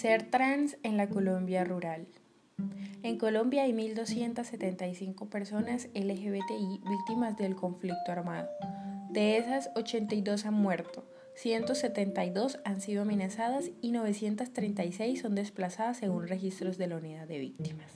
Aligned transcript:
Ser 0.00 0.22
trans 0.22 0.78
en 0.82 0.96
la 0.96 1.10
Colombia 1.10 1.62
rural. 1.62 2.06
En 3.02 3.18
Colombia 3.18 3.64
hay 3.64 3.72
1.275 3.72 5.28
personas 5.28 5.88
LGBTI 5.92 6.80
víctimas 6.88 7.36
del 7.36 7.54
conflicto 7.54 8.10
armado. 8.10 8.48
De 9.10 9.36
esas, 9.36 9.68
82 9.76 10.46
han 10.46 10.54
muerto, 10.54 11.04
172 11.34 12.60
han 12.64 12.80
sido 12.80 13.02
amenazadas 13.02 13.72
y 13.82 13.92
936 13.92 15.20
son 15.20 15.34
desplazadas 15.34 15.98
según 15.98 16.28
registros 16.28 16.78
de 16.78 16.86
la 16.86 16.96
unidad 16.96 17.28
de 17.28 17.38
víctimas. 17.38 17.92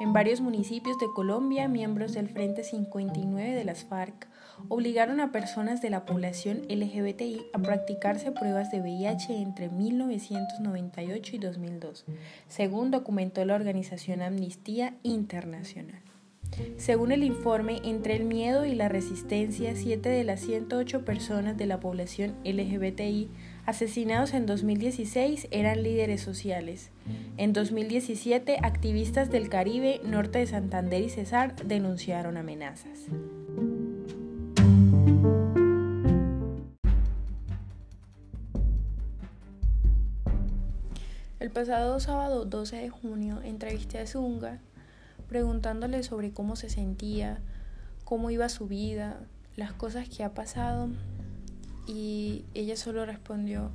En 0.00 0.12
varios 0.12 0.40
municipios 0.40 0.96
de 0.98 1.12
Colombia, 1.12 1.66
miembros 1.66 2.12
del 2.12 2.28
Frente 2.28 2.62
59 2.62 3.52
de 3.52 3.64
las 3.64 3.84
FARC 3.84 4.28
obligaron 4.68 5.18
a 5.20 5.32
personas 5.32 5.82
de 5.82 5.90
la 5.90 6.04
población 6.04 6.62
LGBTI 6.68 7.46
a 7.52 7.58
practicarse 7.58 8.30
pruebas 8.30 8.70
de 8.70 8.80
VIH 8.80 9.42
entre 9.42 9.68
1998 9.68 11.36
y 11.36 11.38
2002, 11.40 12.04
según 12.46 12.92
documentó 12.92 13.44
la 13.44 13.56
organización 13.56 14.22
Amnistía 14.22 14.94
Internacional. 15.02 16.07
Según 16.76 17.12
el 17.12 17.22
informe, 17.22 17.80
entre 17.84 18.16
el 18.16 18.24
miedo 18.24 18.64
y 18.64 18.74
la 18.74 18.88
resistencia, 18.88 19.74
7 19.74 20.08
de 20.08 20.24
las 20.24 20.40
108 20.40 21.04
personas 21.04 21.56
de 21.56 21.66
la 21.66 21.80
población 21.80 22.34
LGBTI 22.44 23.28
asesinados 23.66 24.32
en 24.32 24.46
2016 24.46 25.48
eran 25.50 25.82
líderes 25.82 26.22
sociales. 26.22 26.90
En 27.36 27.52
2017, 27.52 28.58
activistas 28.62 29.30
del 29.30 29.48
Caribe, 29.48 30.00
norte 30.04 30.38
de 30.38 30.46
Santander 30.46 31.02
y 31.02 31.10
Cesar 31.10 31.54
denunciaron 31.64 32.36
amenazas. 32.36 33.06
El 41.40 41.50
pasado 41.50 42.00
sábado 42.00 42.44
12 42.44 42.76
de 42.76 42.88
junio 42.88 43.40
entrevisté 43.42 43.98
a 43.98 44.06
Zunga 44.06 44.60
preguntándole 45.28 46.02
sobre 46.02 46.32
cómo 46.32 46.56
se 46.56 46.70
sentía, 46.70 47.40
cómo 48.04 48.30
iba 48.30 48.48
su 48.48 48.66
vida, 48.66 49.20
las 49.56 49.72
cosas 49.72 50.08
que 50.08 50.24
ha 50.24 50.34
pasado 50.34 50.88
y 51.86 52.44
ella 52.54 52.76
solo 52.76 53.04
respondió, 53.06 53.70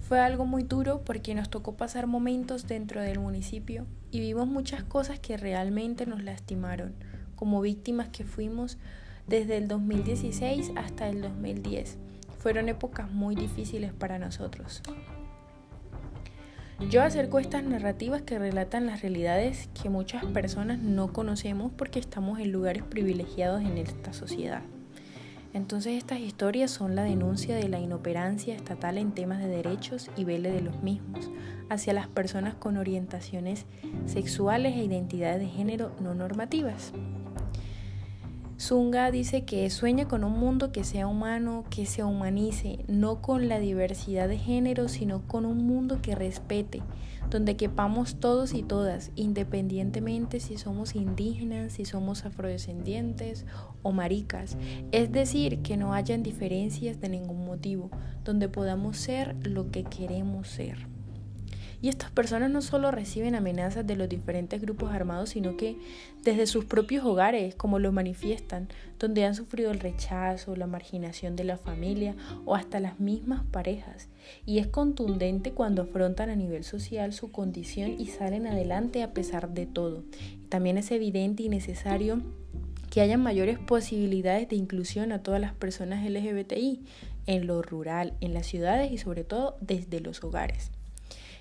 fue 0.00 0.20
algo 0.20 0.44
muy 0.44 0.64
duro 0.64 1.02
porque 1.04 1.34
nos 1.34 1.48
tocó 1.48 1.76
pasar 1.76 2.06
momentos 2.06 2.66
dentro 2.66 3.00
del 3.00 3.18
municipio 3.18 3.86
y 4.10 4.20
vimos 4.20 4.46
muchas 4.46 4.84
cosas 4.84 5.18
que 5.18 5.36
realmente 5.36 6.04
nos 6.04 6.22
lastimaron, 6.22 6.94
como 7.36 7.60
víctimas 7.60 8.08
que 8.10 8.24
fuimos 8.24 8.76
desde 9.26 9.56
el 9.56 9.66
2016 9.66 10.72
hasta 10.76 11.08
el 11.08 11.22
2010. 11.22 11.96
Fueron 12.38 12.68
épocas 12.68 13.10
muy 13.10 13.34
difíciles 13.34 13.92
para 13.92 14.18
nosotros. 14.18 14.82
Yo 16.90 17.02
acerco 17.02 17.38
estas 17.38 17.62
narrativas 17.62 18.22
que 18.22 18.38
relatan 18.38 18.86
las 18.86 19.00
realidades 19.00 19.68
que 19.80 19.88
muchas 19.88 20.24
personas 20.26 20.80
no 20.80 21.12
conocemos 21.12 21.70
porque 21.76 22.00
estamos 22.00 22.40
en 22.40 22.50
lugares 22.50 22.82
privilegiados 22.82 23.62
en 23.62 23.78
esta 23.78 24.12
sociedad. 24.12 24.62
Entonces 25.52 25.92
estas 25.92 26.18
historias 26.18 26.72
son 26.72 26.96
la 26.96 27.04
denuncia 27.04 27.54
de 27.54 27.68
la 27.68 27.78
inoperancia 27.78 28.56
estatal 28.56 28.98
en 28.98 29.12
temas 29.12 29.38
de 29.38 29.46
derechos 29.46 30.10
y 30.16 30.24
vele 30.24 30.50
de 30.50 30.62
los 30.62 30.82
mismos 30.82 31.30
hacia 31.70 31.92
las 31.92 32.08
personas 32.08 32.54
con 32.54 32.76
orientaciones 32.76 33.66
sexuales 34.06 34.74
e 34.74 34.84
identidades 34.84 35.40
de 35.40 35.46
género 35.46 35.92
no 36.00 36.12
normativas. 36.12 36.92
Zunga 38.58 39.10
dice 39.10 39.44
que 39.44 39.68
sueña 39.68 40.06
con 40.06 40.22
un 40.22 40.38
mundo 40.38 40.70
que 40.70 40.84
sea 40.84 41.08
humano, 41.08 41.64
que 41.70 41.86
se 41.86 42.04
humanice, 42.04 42.78
no 42.86 43.20
con 43.20 43.48
la 43.48 43.58
diversidad 43.58 44.28
de 44.28 44.38
género, 44.38 44.88
sino 44.88 45.26
con 45.26 45.44
un 45.44 45.66
mundo 45.66 45.98
que 46.00 46.14
respete, 46.14 46.80
donde 47.30 47.56
quepamos 47.56 48.20
todos 48.20 48.54
y 48.54 48.62
todas, 48.62 49.10
independientemente 49.16 50.38
si 50.38 50.56
somos 50.56 50.94
indígenas, 50.94 51.72
si 51.72 51.84
somos 51.84 52.24
afrodescendientes 52.24 53.44
o 53.82 53.90
maricas. 53.90 54.56
Es 54.92 55.10
decir, 55.10 55.60
que 55.62 55.76
no 55.76 55.92
hayan 55.92 56.22
diferencias 56.22 57.00
de 57.00 57.08
ningún 57.08 57.44
motivo, 57.44 57.90
donde 58.24 58.48
podamos 58.48 58.98
ser 58.98 59.34
lo 59.42 59.72
que 59.72 59.82
queremos 59.82 60.46
ser. 60.48 60.93
Y 61.84 61.90
estas 61.90 62.10
personas 62.10 62.50
no 62.50 62.62
solo 62.62 62.90
reciben 62.92 63.34
amenazas 63.34 63.86
de 63.86 63.94
los 63.94 64.08
diferentes 64.08 64.58
grupos 64.62 64.90
armados, 64.90 65.28
sino 65.28 65.58
que 65.58 65.76
desde 66.22 66.46
sus 66.46 66.64
propios 66.64 67.04
hogares, 67.04 67.54
como 67.56 67.78
lo 67.78 67.92
manifiestan, 67.92 68.68
donde 68.98 69.26
han 69.26 69.34
sufrido 69.34 69.70
el 69.70 69.80
rechazo, 69.80 70.56
la 70.56 70.66
marginación 70.66 71.36
de 71.36 71.44
la 71.44 71.58
familia 71.58 72.16
o 72.46 72.54
hasta 72.54 72.80
las 72.80 73.00
mismas 73.00 73.44
parejas. 73.50 74.08
Y 74.46 74.60
es 74.60 74.66
contundente 74.66 75.52
cuando 75.52 75.82
afrontan 75.82 76.30
a 76.30 76.36
nivel 76.36 76.64
social 76.64 77.12
su 77.12 77.30
condición 77.30 78.00
y 78.00 78.06
salen 78.06 78.46
adelante 78.46 79.02
a 79.02 79.12
pesar 79.12 79.50
de 79.50 79.66
todo. 79.66 80.04
También 80.48 80.78
es 80.78 80.90
evidente 80.90 81.42
y 81.42 81.50
necesario 81.50 82.22
que 82.88 83.02
haya 83.02 83.18
mayores 83.18 83.58
posibilidades 83.58 84.48
de 84.48 84.56
inclusión 84.56 85.12
a 85.12 85.22
todas 85.22 85.38
las 85.38 85.52
personas 85.52 86.02
LGBTI 86.08 86.80
en 87.26 87.46
lo 87.46 87.60
rural, 87.60 88.14
en 88.22 88.32
las 88.32 88.46
ciudades 88.46 88.90
y 88.90 88.96
sobre 88.96 89.22
todo 89.22 89.58
desde 89.60 90.00
los 90.00 90.24
hogares. 90.24 90.70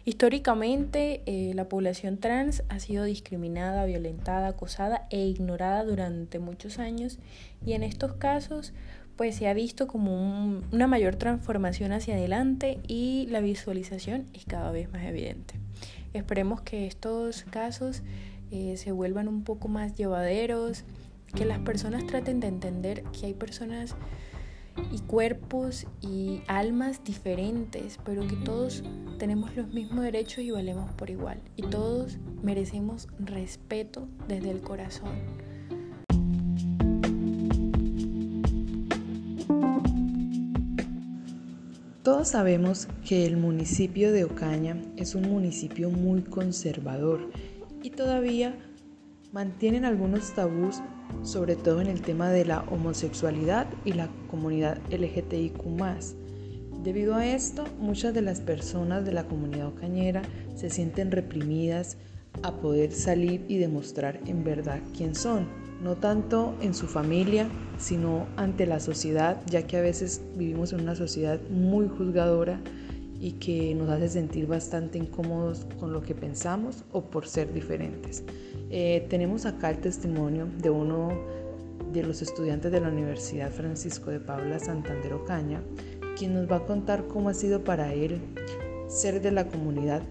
Históricamente, 0.06 1.22
eh, 1.26 1.54
la 1.54 1.70
población 1.70 2.18
trans 2.18 2.64
ha 2.68 2.80
sido 2.80 3.06
discriminada, 3.06 3.86
violentada, 3.86 4.48
acosada 4.48 5.08
e 5.10 5.26
ignorada 5.26 5.86
durante 5.86 6.40
muchos 6.40 6.78
años 6.78 7.20
y 7.66 7.72
en 7.74 7.84
estos 7.84 8.14
casos 8.14 8.74
pues 9.16 9.36
se 9.36 9.48
ha 9.48 9.54
visto 9.54 9.88
como 9.88 10.62
una 10.72 10.88
mayor 10.88 11.16
transformación 11.16 11.94
hacia 11.94 12.16
adelante 12.16 12.80
y 12.88 13.28
la 13.30 13.40
visualización 13.40 14.26
es 14.34 14.44
cada 14.46 14.72
vez 14.72 14.92
más 14.92 15.04
evidente. 15.06 15.56
Esperemos 16.14 16.62
que 16.62 16.86
estos 16.88 17.44
casos 17.44 18.02
eh, 18.52 18.76
se 18.76 18.92
vuelvan 18.92 19.28
un 19.28 19.44
poco 19.44 19.68
más 19.68 19.96
llevaderos, 19.96 20.84
que 21.34 21.46
las 21.46 21.60
personas 21.60 22.06
traten 22.06 22.40
de 22.40 22.48
entender 22.48 23.04
que 23.18 23.28
hay 23.28 23.34
personas 23.34 23.96
y 24.94 25.00
cuerpos 25.00 25.88
y 26.02 26.44
almas 26.48 27.04
diferentes, 27.04 28.00
pero 28.06 28.28
que 28.28 28.36
todos 28.36 28.84
tenemos 29.18 29.56
los 29.56 29.74
mismos 29.74 30.04
derechos 30.04 30.44
y 30.44 30.52
valemos 30.52 30.92
por 30.92 31.10
igual. 31.10 31.42
Y 31.56 31.64
todos 31.64 32.20
merecemos 32.44 33.08
respeto 33.18 34.08
desde 34.28 34.52
el 34.52 34.62
corazón. 34.62 35.10
Todos 42.04 42.28
sabemos 42.28 42.88
que 43.08 43.26
el 43.26 43.38
municipio 43.38 44.12
de 44.12 44.26
Ocaña 44.26 44.80
es 44.98 45.16
un 45.16 45.24
municipio 45.24 45.90
muy 45.90 46.22
conservador 46.22 47.32
y 47.82 47.90
todavía 47.90 48.56
mantienen 49.32 49.86
algunos 49.86 50.34
tabús 50.34 50.82
sobre 51.24 51.56
todo 51.56 51.82
en 51.82 51.88
el 51.88 52.02
tema 52.02 52.30
de 52.30 52.46
la 52.46 52.62
homosexualidad 52.70 53.68
y 53.86 53.94
la 53.94 54.10
comunidad 54.30 54.80
LGTIQ. 54.92 55.62
Debido 56.84 57.16
a 57.16 57.26
esto, 57.26 57.66
muchas 57.80 58.14
de 58.14 58.22
las 58.22 58.42
personas 58.42 59.06
de 59.06 59.14
la 59.14 59.24
comunidad 59.24 59.68
ocañera 59.68 60.22
se 60.56 60.70
sienten 60.70 61.12
reprimidas 61.12 61.98
a 62.42 62.54
poder 62.56 62.92
salir 62.92 63.46
y 63.48 63.58
demostrar 63.58 64.20
en 64.26 64.44
verdad 64.44 64.82
quién 64.98 65.16
son, 65.16 65.48
no 65.82 65.96
tanto 65.96 66.56
en 66.62 66.74
su 66.74 66.88
familia, 66.88 67.48
sino 67.78 68.28
ante 68.36 68.66
la 68.66 68.80
sociedad, 68.80 69.42
ya 69.46 69.66
que 69.66 69.78
a 69.78 69.82
veces 69.82 70.22
vivimos 70.36 70.74
en 70.74 70.82
una 70.82 70.96
sociedad 70.96 71.40
muy 71.50 71.88
juzgadora 71.88 72.60
y 73.20 73.34
que 73.34 73.74
nos 73.76 73.90
hace 73.90 74.10
sentir 74.10 74.48
bastante 74.48 74.98
incómodos 74.98 75.66
con 75.80 75.94
lo 75.94 76.02
que 76.02 76.16
pensamos 76.16 76.84
o 76.92 77.02
por 77.04 77.28
ser 77.28 77.54
diferentes. 77.54 78.24
Eh, 78.70 79.06
tenemos 79.10 79.46
acá 79.46 79.70
el 79.70 79.78
testimonio 79.78 80.48
de 80.62 80.70
uno 80.70 81.10
de 81.94 82.04
los 82.04 82.22
estudiantes 82.22 82.72
de 82.72 82.82
la 82.82 82.90
Universidad 82.90 83.52
Francisco 83.52 84.10
de 84.10 84.20
Paula 84.20 84.60
Santander 84.60 85.14
Ocaña, 85.14 85.62
quien 86.18 86.34
nos 86.34 86.52
va 86.52 86.58
a 86.58 86.66
contar 86.66 87.08
cómo 87.08 87.30
ha 87.30 87.34
sido 87.34 87.64
para 87.64 87.94
él 87.94 88.20
ser 88.88 89.22
de 89.22 89.32
la 89.32 89.48
comunidad 89.48 90.02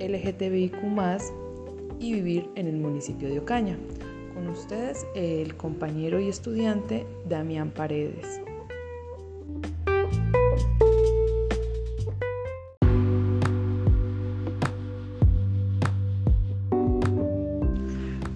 LGTBIQ 0.00 0.76
y 1.98 2.12
vivir 2.12 2.48
en 2.54 2.68
el 2.68 2.76
municipio 2.76 3.28
de 3.28 3.40
Ocaña. 3.40 3.76
Con 4.34 4.48
ustedes 4.48 5.04
el 5.14 5.56
compañero 5.56 6.20
y 6.20 6.28
estudiante 6.28 7.06
Damián 7.28 7.70
Paredes. 7.70 8.47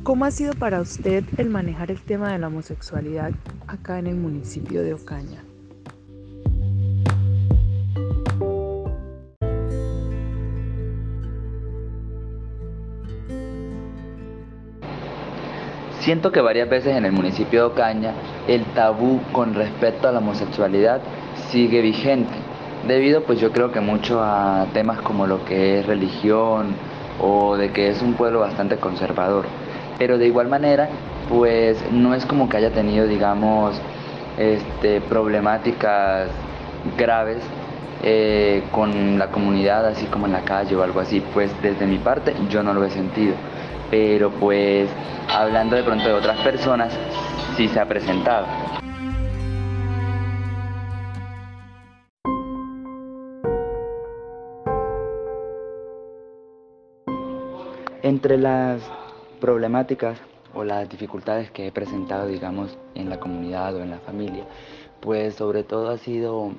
¿Cómo 0.02 0.25
ha 0.25 0.32
sido 0.32 0.54
para 0.54 0.81
usted 0.81 1.22
el 1.38 1.49
manejar 1.49 1.93
el 1.93 2.00
tema 2.00 2.32
de 2.32 2.38
la 2.40 2.49
homosexualidad 2.49 3.31
acá 3.69 4.00
en 4.00 4.08
el 4.08 4.16
municipio 4.16 4.82
de 4.82 4.94
Ocaña? 4.94 5.44
Siento 16.00 16.32
que 16.32 16.40
varias 16.40 16.69
veces 16.69 16.96
en 16.96 17.05
el 17.05 17.12
municipio 17.12 17.60
de 17.60 17.66
Ocaña 17.66 18.14
el 18.48 18.64
tabú 18.75 19.20
con 19.31 19.55
respecto 19.55 20.08
a 20.08 20.12
la 20.12 20.19
homosexualidad 20.19 21.00
sigue 21.52 21.81
vigente. 21.81 22.34
debido 22.88 23.22
pues 23.22 23.38
yo 23.38 23.52
creo 23.52 23.70
que 23.70 23.78
mucho 23.78 24.20
a 24.20 24.66
temas 24.72 25.00
como 25.02 25.28
lo 25.28 25.44
que 25.44 25.78
es 25.78 25.87
religión 25.87 26.75
o 27.20 27.56
de 27.56 27.70
que 27.70 27.90
es 27.90 28.02
un 28.02 28.14
pueblo 28.14 28.40
bastante 28.40 28.78
conservador. 28.78 29.61
Pero 30.02 30.19
de 30.19 30.26
igual 30.26 30.49
manera, 30.49 30.88
pues 31.28 31.81
no 31.93 32.12
es 32.12 32.26
como 32.26 32.49
que 32.49 32.56
haya 32.56 32.72
tenido, 32.72 33.06
digamos, 33.06 33.81
este, 34.37 35.00
problemáticas 35.00 36.28
graves 36.99 37.38
eh, 38.02 38.64
con 38.72 39.16
la 39.16 39.28
comunidad, 39.28 39.87
así 39.87 40.06
como 40.06 40.26
en 40.26 40.32
la 40.32 40.40
calle 40.40 40.75
o 40.75 40.82
algo 40.82 40.99
así. 40.99 41.22
Pues 41.32 41.52
desde 41.62 41.87
mi 41.87 41.99
parte 41.99 42.34
yo 42.50 42.64
no 42.64 42.75
lo 42.75 42.84
he 42.84 42.90
sentido. 42.90 43.34
Pero 43.93 44.32
pues 44.32 44.88
hablando 45.28 45.76
de 45.76 45.84
pronto 45.84 46.08
de 46.08 46.14
otras 46.14 46.40
personas, 46.40 46.93
sí 47.56 47.69
se 47.69 47.78
ha 47.78 47.87
presentado. 47.87 48.46
Entre 58.02 58.37
las 58.37 58.82
problemáticas 59.42 60.20
o 60.54 60.62
las 60.62 60.88
dificultades 60.88 61.50
que 61.50 61.66
he 61.66 61.72
presentado, 61.72 62.28
digamos, 62.28 62.78
en 62.94 63.10
la 63.10 63.18
comunidad 63.18 63.74
o 63.74 63.82
en 63.82 63.90
la 63.90 63.98
familia, 63.98 64.44
pues 65.00 65.34
sobre 65.34 65.64
todo 65.64 65.90
ha 65.90 65.98
sido 65.98 66.52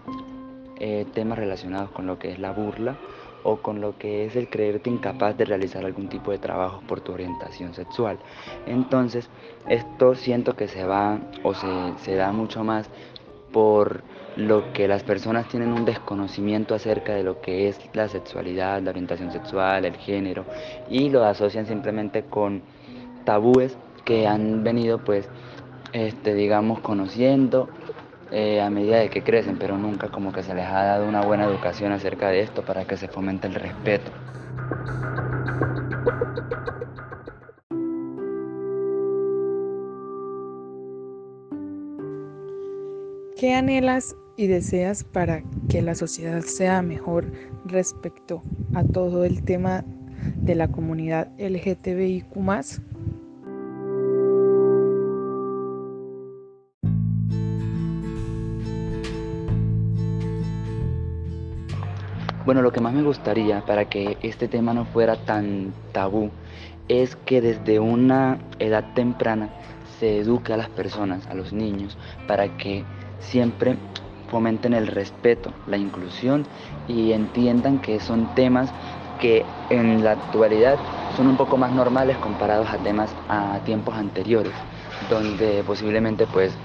eh, 0.81 1.05
temas 1.13 1.39
relacionados 1.39 1.91
con 1.91 2.07
lo 2.07 2.19
que 2.19 2.33
es 2.33 2.39
la 2.39 2.51
burla 2.51 2.97
o 3.43 3.61
con 3.61 3.79
lo 3.79 3.97
que 3.97 4.25
es 4.25 4.35
el 4.35 4.49
creerte 4.49 4.89
incapaz 4.89 5.37
de 5.37 5.45
realizar 5.45 5.85
algún 5.85 6.09
tipo 6.09 6.31
de 6.31 6.39
trabajo 6.39 6.81
por 6.85 6.99
tu 6.99 7.13
orientación 7.13 7.73
sexual. 7.73 8.19
Entonces, 8.65 9.29
esto 9.69 10.15
siento 10.15 10.57
que 10.57 10.67
se 10.67 10.83
va 10.83 11.21
o 11.41 11.53
se, 11.53 11.67
se 11.99 12.15
da 12.15 12.33
mucho 12.33 12.65
más 12.65 12.89
por 13.53 14.03
lo 14.35 14.73
que 14.73 14.87
las 14.87 15.03
personas 15.03 15.47
tienen 15.47 15.71
un 15.71 15.85
desconocimiento 15.85 16.73
acerca 16.75 17.13
de 17.13 17.23
lo 17.23 17.39
que 17.39 17.69
es 17.69 17.79
la 17.93 18.09
sexualidad, 18.09 18.81
la 18.81 18.89
orientación 18.89 19.31
sexual, 19.31 19.85
el 19.85 19.95
género, 19.95 20.43
y 20.89 21.09
lo 21.09 21.23
asocian 21.23 21.65
simplemente 21.65 22.23
con 22.23 22.63
tabúes 23.25 23.77
que 24.03 24.27
han 24.27 24.63
venido 24.63 24.97
pues 24.97 25.29
este 25.93 26.33
digamos 26.33 26.79
conociendo 26.79 27.69
eh, 28.31 28.59
a 28.59 28.69
medida 28.71 28.97
de 28.97 29.09
que 29.09 29.21
crecen, 29.21 29.57
pero 29.57 29.77
nunca 29.77 30.09
como 30.09 30.33
que 30.33 30.41
se 30.41 30.55
les 30.55 30.65
ha 30.65 30.83
dado 30.83 31.07
una 31.07 31.21
buena 31.21 31.45
educación 31.45 31.91
acerca 31.91 32.29
de 32.29 32.41
esto 32.41 32.63
para 32.63 32.85
que 32.85 32.97
se 32.97 33.07
fomente 33.07 33.47
el 33.47 33.53
respeto. 33.53 34.11
¿Qué 43.43 43.55
anhelas 43.55 44.15
y 44.37 44.47
deseas 44.47 45.03
para 45.03 45.43
que 45.67 45.81
la 45.81 45.95
sociedad 45.95 46.43
sea 46.43 46.81
mejor 46.81 47.29
respecto 47.65 48.41
a 48.73 48.85
todo 48.85 49.25
el 49.25 49.43
tema 49.43 49.83
de 50.37 50.55
la 50.55 50.69
comunidad 50.69 51.27
LGTBIQ? 51.37 52.37
Bueno, 62.45 62.61
lo 62.61 62.71
que 62.71 62.79
más 62.79 62.93
me 62.93 63.03
gustaría 63.03 63.65
para 63.65 63.89
que 63.89 64.17
este 64.21 64.47
tema 64.47 64.73
no 64.73 64.85
fuera 64.85 65.17
tan 65.25 65.73
tabú 65.91 66.31
es 66.87 67.17
que 67.17 67.41
desde 67.41 67.81
una 67.81 68.39
edad 68.59 68.93
temprana 68.93 69.49
se 69.99 70.19
eduque 70.19 70.53
a 70.53 70.57
las 70.57 70.69
personas, 70.69 71.27
a 71.27 71.33
los 71.33 71.51
niños, 71.51 71.97
para 72.25 72.55
que 72.57 72.85
siempre 73.19 73.77
fomenten 74.27 74.73
el 74.73 74.87
respeto, 74.87 75.53
la 75.67 75.77
inclusión 75.77 76.47
y 76.87 77.11
entiendan 77.13 77.79
que 77.79 77.99
son 77.99 78.27
temas 78.27 78.73
que 79.19 79.45
en 79.69 80.03
la 80.03 80.11
actualidad 80.11 80.79
son 81.15 81.27
un 81.27 81.37
poco 81.37 81.57
más 81.57 81.71
normales 81.71 82.17
comparados 82.17 82.69
a 82.69 82.77
temas 82.77 83.15
a 83.27 83.59
tiempos 83.63 83.95
anteriores, 83.95 84.53
donde 85.09 85.63
posiblemente 85.63 86.25
pues 86.27 86.57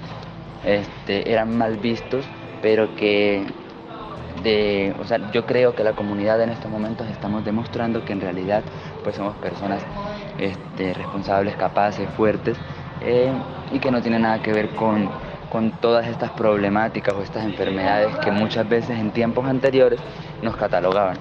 este, 0.63 1.31
eran 1.31 1.57
mal 1.57 1.77
vistos, 1.77 2.25
pero 2.61 2.95
que 2.95 3.45
o 4.99 5.03
sea, 5.05 5.17
yo 5.31 5.45
creo 5.45 5.75
que 5.75 5.83
la 5.83 5.93
comunidad 5.93 6.41
en 6.41 6.49
estos 6.49 6.71
momentos 6.71 7.07
estamos 7.09 7.43
demostrando 7.43 8.05
que 8.05 8.13
en 8.13 8.21
realidad 8.21 8.63
pues 9.03 9.15
somos 9.15 9.35
personas 9.37 9.83
este, 10.37 10.93
responsables, 10.93 11.55
capaces, 11.57 12.09
fuertes 12.09 12.57
eh, 13.01 13.33
y 13.71 13.79
que 13.79 13.91
no 13.91 14.01
tiene 14.01 14.19
nada 14.19 14.41
que 14.41 14.53
ver 14.53 14.75
con, 14.75 15.11
con 15.49 15.71
todas 15.71 16.07
estas 16.07 16.31
problemáticas 16.31 17.15
o 17.15 17.21
estas 17.21 17.43
enfermedades 17.43 18.15
que 18.23 18.31
muchas 18.31 18.67
veces 18.67 18.91
en 18.91 19.11
tiempos 19.11 19.45
anteriores 19.45 19.99
nos 20.41 20.55
catalogaban. 20.55 21.17